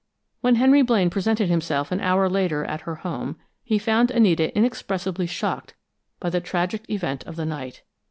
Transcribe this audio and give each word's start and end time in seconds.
When 0.39 0.55
Henry 0.55 0.81
Blaine 0.81 1.11
presented 1.11 1.47
himself 1.47 1.91
an 1.91 2.01
hour 2.01 2.27
later 2.27 2.65
at 2.65 2.81
her 2.89 2.95
home, 2.95 3.35
he 3.63 3.77
found 3.77 4.09
Anita 4.09 4.51
inexpressibly 4.57 5.27
shocked 5.27 5.75
by 6.19 6.31
the 6.31 6.41
tragic 6.41 6.89
event 6.89 7.23
of 7.25 7.35
the 7.35 7.45
night. 7.45 7.83